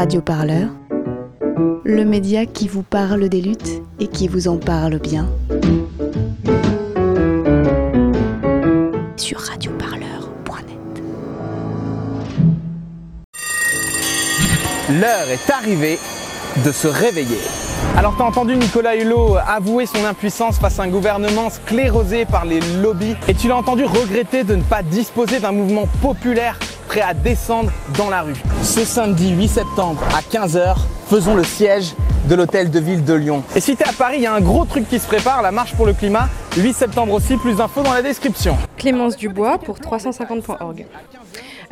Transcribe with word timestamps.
Radio 0.00 0.22
Parleur, 0.22 0.70
le 1.84 2.04
média 2.06 2.46
qui 2.46 2.68
vous 2.68 2.82
parle 2.82 3.28
des 3.28 3.42
luttes 3.42 3.82
et 3.98 4.06
qui 4.06 4.28
vous 4.28 4.48
en 4.48 4.56
parle 4.56 4.98
bien. 4.98 5.28
Sur 9.18 9.40
radioparleur.net. 9.40 11.02
L'heure 14.88 15.28
est 15.28 15.50
arrivée 15.50 15.98
de 16.64 16.72
se 16.72 16.88
réveiller. 16.88 17.36
Alors 17.98 18.14
t'as 18.16 18.24
entendu 18.24 18.56
Nicolas 18.56 18.96
Hulot 18.96 19.36
avouer 19.46 19.84
son 19.84 20.02
impuissance 20.06 20.58
face 20.58 20.80
à 20.80 20.84
un 20.84 20.88
gouvernement 20.88 21.50
sclérosé 21.50 22.24
par 22.24 22.46
les 22.46 22.60
lobbies 22.80 23.16
et 23.28 23.34
tu 23.34 23.48
l'as 23.48 23.56
entendu 23.56 23.84
regretter 23.84 24.44
de 24.44 24.54
ne 24.54 24.62
pas 24.62 24.82
disposer 24.82 25.40
d'un 25.40 25.52
mouvement 25.52 25.86
populaire 26.00 26.58
prêt 26.90 27.02
à 27.02 27.14
descendre 27.14 27.70
dans 27.96 28.10
la 28.10 28.22
rue. 28.22 28.34
Ce 28.64 28.84
samedi 28.84 29.30
8 29.30 29.46
septembre 29.46 30.02
à 30.12 30.22
15h, 30.22 30.74
faisons 31.08 31.36
le 31.36 31.44
siège 31.44 31.94
de 32.28 32.34
l'hôtel 32.34 32.68
de 32.68 32.80
ville 32.80 33.04
de 33.04 33.14
Lyon. 33.14 33.44
Et 33.54 33.60
si 33.60 33.76
t'es 33.76 33.88
à 33.88 33.92
Paris, 33.92 34.16
il 34.16 34.22
y 34.22 34.26
a 34.26 34.34
un 34.34 34.40
gros 34.40 34.64
truc 34.64 34.88
qui 34.88 34.98
se 34.98 35.06
prépare, 35.06 35.40
la 35.40 35.52
marche 35.52 35.72
pour 35.76 35.86
le 35.86 35.92
climat, 35.92 36.28
8 36.56 36.72
septembre 36.72 37.12
aussi, 37.12 37.36
plus 37.36 37.54
d'infos 37.54 37.84
dans 37.84 37.92
la 37.92 38.02
description. 38.02 38.58
Clémence 38.76 39.16
Dubois 39.16 39.58
pour 39.58 39.78
350.org. 39.78 40.84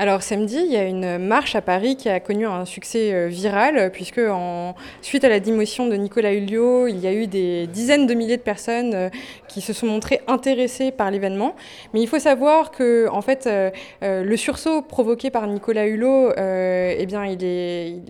Alors 0.00 0.22
samedi, 0.22 0.58
il 0.64 0.70
y 0.70 0.76
a 0.76 0.84
une 0.84 1.18
marche 1.18 1.56
à 1.56 1.60
Paris 1.60 1.96
qui 1.96 2.08
a 2.08 2.20
connu 2.20 2.46
un 2.46 2.64
succès 2.64 3.12
euh, 3.12 3.26
viral, 3.26 3.90
puisque 3.90 4.20
en, 4.20 4.76
suite 5.02 5.24
à 5.24 5.28
la 5.28 5.40
démotion 5.40 5.88
de 5.88 5.96
Nicolas 5.96 6.34
Hulio, 6.34 6.86
il 6.86 7.00
y 7.00 7.08
a 7.08 7.12
eu 7.12 7.26
des 7.26 7.66
dizaines 7.66 8.06
de 8.06 8.14
milliers 8.14 8.36
de 8.36 8.42
personnes 8.42 8.94
euh, 8.94 9.08
qui 9.48 9.60
se 9.60 9.72
sont 9.72 9.88
montrées 9.88 10.20
intéressées 10.28 10.92
par 10.92 11.10
l'événement. 11.10 11.56
Mais 11.92 12.00
il 12.00 12.06
faut 12.06 12.20
savoir 12.20 12.70
que 12.70 13.08
en 13.10 13.22
fait, 13.22 13.48
euh, 13.48 13.72
le 14.00 14.36
sursaut 14.36 14.82
provoqué 14.82 15.30
par 15.30 15.48
Nicolas 15.48 15.88
Hulot, 15.88 16.30
eh 16.36 17.04
bien, 17.06 17.24
il, 17.26 18.00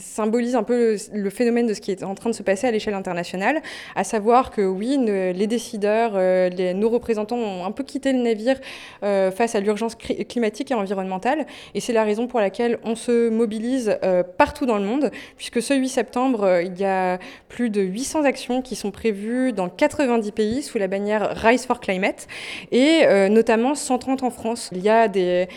symbolise 0.00 0.56
un 0.56 0.64
peu 0.64 0.96
le, 1.12 1.30
phénomène 1.30 1.68
de 1.68 1.74
ce 1.74 1.80
qui 1.80 1.92
est 1.92 2.02
en 2.02 2.16
train 2.16 2.30
de 2.30 2.34
se 2.34 2.42
passer 2.42 2.66
à 2.66 2.72
l'échelle 2.72 2.94
internationale, 2.94 3.62
à 3.94 4.02
savoir 4.02 4.50
que 4.50 4.62
oui, 4.62 4.98
les 5.06 5.46
décideurs, 5.46 6.14
nos 6.74 6.88
représentants 6.88 7.36
ont 7.36 7.64
un 7.64 7.70
peu 7.70 7.84
quitté 7.84 8.12
le 8.12 8.18
navire 8.18 8.56
face 9.00 9.54
à 9.54 9.60
l'urgence 9.60 9.94
climatique 9.94 10.70
et 10.70 10.74
environnementale 10.74 10.95
et 11.74 11.80
c'est 11.80 11.92
la 11.92 12.04
raison 12.04 12.26
pour 12.26 12.40
laquelle 12.40 12.78
on 12.84 12.94
se 12.94 13.28
mobilise 13.28 13.98
euh, 14.02 14.22
partout 14.22 14.66
dans 14.66 14.78
le 14.78 14.84
monde, 14.84 15.10
puisque 15.36 15.62
ce 15.62 15.74
8 15.74 15.88
septembre, 15.88 16.44
euh, 16.44 16.62
il 16.62 16.78
y 16.78 16.84
a 16.84 17.18
plus 17.48 17.70
de 17.70 17.80
800 17.80 18.24
actions 18.24 18.62
qui 18.62 18.76
sont 18.76 18.90
prévues 18.90 19.52
dans 19.52 19.68
90 19.68 20.32
pays 20.32 20.62
sous 20.62 20.78
la 20.78 20.88
bannière 20.88 21.32
Rise 21.36 21.66
for 21.66 21.80
Climate, 21.80 22.26
et 22.72 23.00
euh, 23.04 23.28
notamment 23.28 23.74
130 23.74 24.22
en 24.22 24.30
France. 24.30 24.70
Il 24.72 24.82
y 24.82 24.88
a 24.88 25.08
des, 25.08 25.48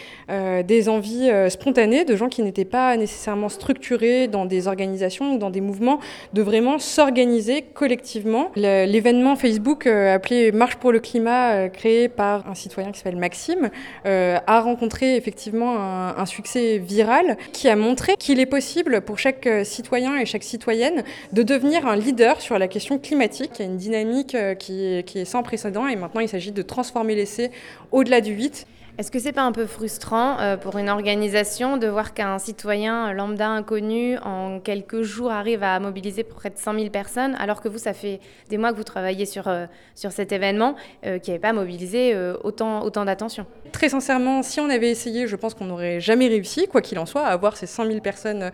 des 0.65 0.89
envies 0.89 1.29
spontanées 1.49 2.05
de 2.05 2.15
gens 2.15 2.29
qui 2.29 2.41
n'étaient 2.41 2.65
pas 2.65 2.95
nécessairement 2.97 3.49
structurés 3.49 4.27
dans 4.27 4.45
des 4.45 4.67
organisations 4.67 5.35
ou 5.35 5.37
dans 5.37 5.49
des 5.49 5.61
mouvements, 5.61 5.99
de 6.33 6.41
vraiment 6.41 6.79
s'organiser 6.79 7.63
collectivement. 7.73 8.51
L'événement 8.55 9.35
Facebook 9.35 9.87
appelé 9.87 10.51
Marche 10.51 10.75
pour 10.75 10.91
le 10.91 10.99
climat, 10.99 11.69
créé 11.69 12.09
par 12.09 12.47
un 12.49 12.55
citoyen 12.55 12.91
qui 12.91 12.99
s'appelle 12.99 13.17
Maxime, 13.17 13.69
a 14.05 14.61
rencontré 14.61 15.15
effectivement 15.15 15.28
effectivement 15.29 15.77
un, 15.77 16.25
succès 16.25 16.79
viral 16.79 17.37
qui 17.53 17.69
a 17.69 17.75
montré 17.75 18.15
qu'il 18.17 18.39
est 18.39 18.47
possible 18.47 19.01
pour 19.01 19.19
chaque 19.19 19.45
euh, 19.45 19.63
citoyen 19.63 20.17
et 20.17 20.25
chaque 20.25 20.43
citoyenne 20.43 21.03
de 21.33 21.43
devenir 21.43 21.85
un 21.85 21.95
leader 21.95 22.41
sur 22.41 22.57
la 22.57 22.67
question 22.67 22.97
climatique. 22.97 23.51
Il 23.55 23.59
y 23.59 23.67
a 23.67 23.71
une 23.71 23.77
dynamique 23.77 24.33
euh, 24.33 24.55
qui 24.55 25.03
qui 25.05 25.19
est 25.19 25.25
sans 25.25 25.43
précédent 25.43 25.87
et 25.87 25.95
maintenant 25.95 26.21
il 26.21 26.29
s'agit 26.29 26.51
de 26.51 26.61
transformer 26.63 27.13
l'essai 27.13 27.51
au-delà 27.91 28.21
du 28.21 28.33
8. 28.33 28.65
Est-ce 28.99 29.11
que 29.11 29.19
c'est 29.19 29.31
pas 29.31 29.43
un 29.43 29.53
peu 29.53 29.65
frustrant 29.65 30.41
euh, 30.41 30.57
pour 30.57 30.77
une 30.77 30.89
organisation 30.89 31.77
de 31.77 31.87
voir 31.87 32.13
qu'un 32.13 32.37
citoyen 32.37 33.13
lambda 33.13 33.47
inconnu 33.47 34.17
en 34.17 34.59
quelques 34.59 35.03
jours 35.03 35.31
arrive 35.31 35.63
à 35.63 35.79
mobiliser 35.79 36.25
près 36.25 36.49
de 36.49 36.57
100 36.57 36.73
000 36.73 36.89
personnes, 36.89 37.33
alors 37.39 37.61
que 37.61 37.69
vous, 37.69 37.77
ça 37.77 37.93
fait 37.93 38.19
des 38.49 38.57
mois 38.57 38.73
que 38.73 38.75
vous 38.75 38.83
travaillez 38.83 39.25
sur, 39.25 39.47
euh, 39.47 39.67
sur 39.95 40.11
cet 40.11 40.33
événement, 40.33 40.75
euh, 41.05 41.17
qui 41.17 41.31
n'avait 41.31 41.39
pas 41.39 41.53
mobilisé 41.53 42.13
autant, 42.43 42.83
autant 42.83 43.05
d'attention? 43.05 43.45
Très 43.71 43.87
sincèrement, 43.87 44.43
si 44.43 44.59
on 44.59 44.69
avait 44.69 44.91
essayé, 44.91 45.27
je 45.27 45.37
pense 45.37 45.53
qu'on 45.53 45.67
n'aurait 45.67 46.01
jamais 46.01 46.27
réussi, 46.27 46.67
quoi 46.67 46.81
qu'il 46.81 46.99
en 46.99 47.05
soit, 47.05 47.23
à 47.23 47.29
avoir 47.29 47.55
ces 47.55 47.67
100 47.67 47.85
000 47.85 47.99
personnes 48.01 48.51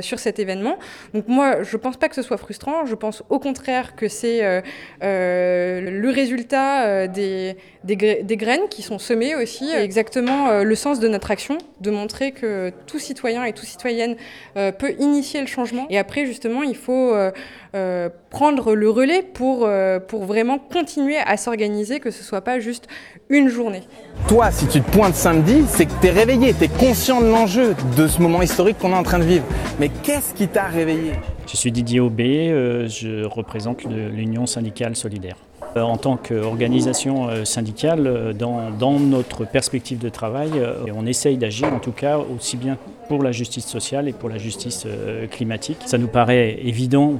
sur 0.00 0.20
cet 0.20 0.38
événement. 0.38 0.78
Donc 1.12 1.26
moi, 1.26 1.64
je 1.64 1.76
pense 1.76 1.96
pas 1.96 2.08
que 2.08 2.14
ce 2.14 2.22
soit 2.22 2.36
frustrant. 2.36 2.86
Je 2.86 2.94
pense 2.94 3.24
au 3.30 3.40
contraire 3.40 3.96
que 3.96 4.06
c'est 4.06 4.62
le 5.00 6.10
résultat 6.10 7.08
des, 7.08 7.56
des 7.82 8.36
graines 8.36 8.68
qui 8.70 8.82
sont 8.82 8.98
semées 8.98 9.34
aussi 9.34 9.55
exactement 9.64 10.48
euh, 10.48 10.62
le 10.64 10.74
sens 10.74 11.00
de 11.00 11.08
notre 11.08 11.30
action, 11.30 11.58
de 11.80 11.90
montrer 11.90 12.32
que 12.32 12.72
tout 12.86 12.98
citoyen 12.98 13.44
et 13.44 13.52
toute 13.52 13.66
citoyenne 13.66 14.16
euh, 14.56 14.72
peut 14.72 14.94
initier 14.98 15.40
le 15.40 15.46
changement. 15.46 15.86
Et 15.90 15.98
après, 15.98 16.26
justement, 16.26 16.62
il 16.62 16.76
faut 16.76 17.14
euh, 17.14 18.08
prendre 18.30 18.74
le 18.74 18.90
relais 18.90 19.22
pour, 19.22 19.68
pour 20.08 20.24
vraiment 20.24 20.58
continuer 20.58 21.18
à 21.18 21.36
s'organiser, 21.36 22.00
que 22.00 22.10
ce 22.10 22.20
ne 22.20 22.24
soit 22.24 22.40
pas 22.40 22.58
juste 22.58 22.86
une 23.28 23.48
journée. 23.48 23.82
Toi, 24.28 24.50
si 24.50 24.66
tu 24.66 24.80
te 24.80 24.90
pointes 24.90 25.14
samedi, 25.14 25.64
c'est 25.68 25.86
que 25.86 25.92
tu 26.00 26.06
es 26.06 26.10
réveillé, 26.10 26.54
tu 26.54 26.64
es 26.64 26.68
conscient 26.68 27.20
de 27.20 27.26
l'enjeu 27.26 27.74
de 27.96 28.06
ce 28.06 28.20
moment 28.22 28.42
historique 28.42 28.78
qu'on 28.78 28.92
est 28.92 28.96
en 28.96 29.02
train 29.02 29.18
de 29.18 29.24
vivre. 29.24 29.44
Mais 29.78 29.90
qu'est-ce 30.02 30.32
qui 30.32 30.48
t'a 30.48 30.64
réveillé? 30.64 31.12
Je 31.46 31.56
suis 31.56 31.70
Didier 31.70 32.00
Aubé, 32.00 32.48
je 32.88 33.24
représente 33.24 33.84
l'Union 33.84 34.46
syndicale 34.46 34.96
solidaire. 34.96 35.36
Euh, 35.76 35.82
en 35.82 35.96
tant 35.98 36.16
qu'organisation 36.16 37.28
euh, 37.28 37.44
syndicale, 37.44 38.06
euh, 38.06 38.32
dans, 38.32 38.98
notre 38.98 39.44
perspective 39.44 39.98
de 39.98 40.08
travail, 40.08 40.50
on 40.94 41.06
essaye 41.06 41.36
d'agir 41.36 41.72
en 41.72 41.78
tout 41.78 41.92
cas 41.92 42.18
aussi 42.18 42.56
bien 42.56 42.78
pour 43.08 43.22
la 43.22 43.30
justice 43.30 43.66
sociale 43.66 44.08
et 44.08 44.12
pour 44.12 44.28
la 44.28 44.38
justice 44.38 44.86
climatique. 45.30 45.78
Ça 45.86 45.98
nous 45.98 46.08
paraît 46.08 46.58
évident 46.62 47.14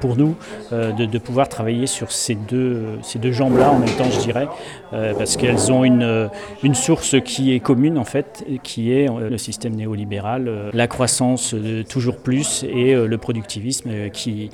pour 0.00 0.16
nous 0.16 0.34
de, 0.72 1.18
pouvoir 1.18 1.48
travailler 1.48 1.86
sur 1.86 2.10
ces 2.10 2.34
deux, 2.34 2.98
jambes-là 3.22 3.70
en 3.70 3.78
même 3.78 3.94
temps, 3.96 4.10
je 4.10 4.20
dirais, 4.20 4.48
parce 4.90 5.36
qu'elles 5.36 5.70
ont 5.70 5.84
une, 5.84 6.74
source 6.74 7.16
qui 7.24 7.54
est 7.54 7.60
commune 7.60 7.98
en 7.98 8.04
fait, 8.04 8.44
qui 8.62 8.92
est 8.92 9.08
le 9.08 9.38
système 9.38 9.74
néolibéral, 9.74 10.70
la 10.72 10.86
croissance 10.88 11.54
toujours 11.88 12.16
plus 12.16 12.64
et 12.64 12.94
le 12.94 13.18
productivisme 13.18 14.10
qui 14.10 14.50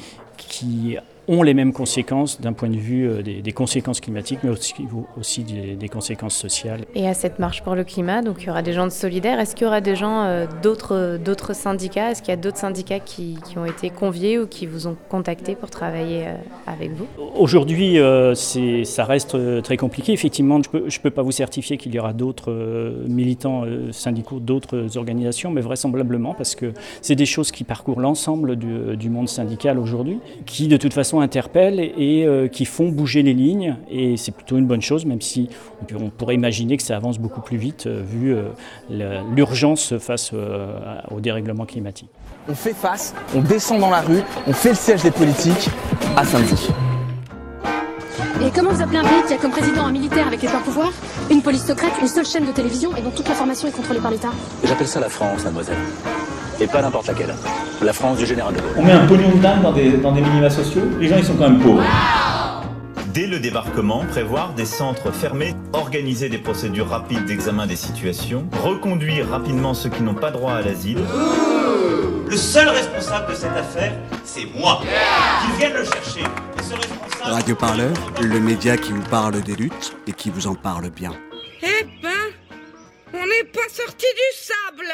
ont 1.30 1.44
les 1.44 1.54
mêmes 1.54 1.72
conséquences 1.72 2.40
d'un 2.40 2.52
point 2.52 2.68
de 2.68 2.76
vue 2.76 3.08
euh, 3.08 3.22
des, 3.22 3.52
conséquences 3.52 4.00
climatiques, 4.00 4.40
mais 4.42 4.50
aussi, 4.50 4.74
aussi 5.16 5.44
des, 5.44 5.88
conséquences 5.88 6.34
sociales. 6.34 6.84
Et 6.96 7.06
à 7.06 7.14
cette 7.14 7.38
marche 7.38 7.62
pour 7.62 7.76
le 7.76 7.84
climat, 7.84 8.20
donc 8.20 8.38
il 8.40 8.48
y 8.48 8.50
aura 8.50 8.62
des 8.62 8.72
gens 8.72 8.84
de 8.84 8.90
solidaires. 8.92 9.38
Est-ce 9.38 9.54
qu'il 9.54 9.64
y 9.64 9.68
aura 9.68 9.80
des 9.80 9.94
gens 9.94 10.24
euh, 10.24 10.46
d'autres, 10.62 11.18
d'autres 11.24 11.54
syndicats? 11.54 12.10
Est-ce 12.10 12.20
qu'il 12.20 12.30
y 12.30 12.32
a 12.32 12.36
d'autres 12.36 12.58
syndicats 12.58 12.98
qui, 12.98 13.38
qui, 13.46 13.58
ont 13.58 13.64
été 13.64 13.90
conviés 13.90 14.40
ou 14.40 14.48
qui 14.48 14.66
vous 14.66 14.88
ont 14.88 14.96
contacté 15.08 15.54
pour 15.54 15.70
travailler 15.70 16.26
euh, 16.26 16.34
avec 16.66 16.90
vous? 16.92 17.06
Aujourd'hui, 17.36 17.98
c'est, 18.34 18.84
ça 18.84 19.04
reste 19.04 19.62
très 19.62 19.76
compliqué. 19.76 20.12
Effectivement, 20.12 20.60
je 20.62 20.68
ne 20.68 20.80
peux, 20.82 20.90
je 20.90 21.00
peux 21.00 21.10
pas 21.10 21.22
vous 21.22 21.32
certifier 21.32 21.76
qu'il 21.76 21.94
y 21.94 22.00
aura 22.00 22.12
d'autres 22.12 22.52
militants 23.06 23.64
syndicaux, 23.92 24.40
d'autres 24.40 24.96
organisations, 24.96 25.50
mais 25.50 25.60
vraisemblablement 25.60 26.34
parce 26.34 26.56
que 26.56 26.72
c'est 27.02 27.14
des 27.14 27.26
choses 27.26 27.52
qui 27.52 27.62
parcourent 27.62 28.00
l'ensemble 28.00 28.56
du, 28.56 28.96
du 28.96 29.10
monde 29.10 29.28
syndical 29.28 29.78
aujourd'hui, 29.78 30.18
qui 30.44 30.66
de 30.66 30.76
toute 30.76 30.92
façon 30.92 31.19
interpellent 31.20 31.80
et 31.80 32.24
euh, 32.26 32.48
qui 32.48 32.64
font 32.64 32.88
bouger 32.88 33.22
les 33.22 33.34
lignes. 33.34 33.76
Et 33.90 34.16
c'est 34.16 34.32
plutôt 34.32 34.56
une 34.56 34.66
bonne 34.66 34.82
chose, 34.82 35.04
même 35.04 35.20
si 35.20 35.48
on 35.94 36.10
pourrait 36.10 36.34
imaginer 36.34 36.76
que 36.76 36.82
ça 36.82 36.96
avance 36.96 37.18
beaucoup 37.18 37.40
plus 37.40 37.56
vite 37.56 37.86
euh, 37.86 38.02
vu 38.04 38.34
euh, 38.34 39.22
l'urgence 39.34 39.98
face 39.98 40.32
au 40.32 41.20
dérèglement 41.20 41.66
climatique. 41.66 42.10
On 42.48 42.54
fait 42.54 42.74
face, 42.74 43.14
on 43.34 43.40
descend 43.40 43.80
dans 43.80 43.90
la 43.90 44.00
rue, 44.00 44.22
on 44.46 44.52
fait 44.52 44.70
le 44.70 44.74
siège 44.74 45.02
des 45.02 45.10
politiques 45.10 45.68
à 46.16 46.24
samedi. 46.24 46.68
Et 48.42 48.50
comment 48.50 48.70
vous 48.70 48.82
appelez 48.82 48.98
un 48.98 49.02
pays 49.02 49.22
qui 49.28 49.34
a 49.34 49.36
comme 49.36 49.50
président 49.50 49.84
un 49.84 49.92
militaire 49.92 50.26
avec 50.26 50.40
les 50.40 50.48
pleins 50.48 50.60
pouvoirs, 50.60 50.92
une 51.30 51.42
police 51.42 51.66
secrète, 51.66 51.92
une 52.00 52.08
seule 52.08 52.24
chaîne 52.24 52.46
de 52.46 52.52
télévision 52.52 52.96
et 52.96 53.02
dont 53.02 53.10
toute 53.10 53.28
l'information 53.28 53.68
est 53.68 53.72
contrôlée 53.72 54.00
par 54.00 54.10
l'État? 54.10 54.30
J'appelle 54.64 54.88
ça 54.88 55.00
la 55.00 55.10
France, 55.10 55.44
mademoiselle 55.44 55.76
et 56.60 56.66
pas 56.66 56.82
n'importe 56.82 57.08
laquelle. 57.08 57.34
La 57.82 57.92
France 57.92 58.18
du 58.18 58.26
général 58.26 58.54
de 58.54 58.60
Gaulle. 58.60 58.70
On 58.76 58.82
met 58.84 58.92
un 58.92 59.06
pognon 59.06 59.30
de 59.30 59.40
dingue 59.40 59.62
dans 59.62 59.72
des, 59.72 59.92
dans 59.92 60.12
des 60.12 60.20
minima 60.20 60.50
sociaux, 60.50 60.82
les 60.98 61.08
gens 61.08 61.16
ils 61.16 61.24
sont 61.24 61.36
quand 61.36 61.48
même 61.48 61.60
pauvres. 61.60 61.82
Dès 63.12 63.26
le 63.26 63.40
débarquement, 63.40 64.04
prévoir 64.04 64.52
des 64.54 64.64
centres 64.64 65.10
fermés, 65.10 65.54
organiser 65.72 66.28
des 66.28 66.38
procédures 66.38 66.88
rapides 66.88 67.24
d'examen 67.24 67.66
des 67.66 67.74
situations, 67.74 68.46
reconduire 68.62 69.28
rapidement 69.28 69.74
ceux 69.74 69.88
qui 69.90 70.02
n'ont 70.02 70.14
pas 70.14 70.30
droit 70.30 70.52
à 70.52 70.62
l'asile. 70.62 70.98
Le 72.28 72.36
seul 72.36 72.68
responsable 72.68 73.32
de 73.32 73.34
cette 73.34 73.56
affaire, 73.56 73.92
c'est 74.22 74.46
moi. 74.56 74.80
Qu'ils 74.80 75.58
viennent 75.58 75.76
le 75.76 75.84
chercher. 75.84 76.22
Radio 77.22 77.56
Parleur, 77.56 77.92
le 78.20 78.38
média 78.38 78.76
qui 78.76 78.92
vous 78.92 79.02
parle 79.02 79.40
des 79.40 79.56
luttes 79.56 79.96
et 80.06 80.12
qui 80.12 80.30
vous 80.30 80.46
en 80.46 80.54
parle 80.54 80.88
bien. 80.90 81.10
Eh 81.62 81.84
ben, 82.00 82.30
on 83.12 83.26
n'est 83.26 83.50
pas 83.52 83.68
sorti 83.68 84.06
du 84.06 84.38
sable 84.38 84.92